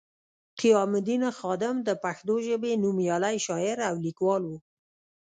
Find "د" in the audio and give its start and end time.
1.87-1.89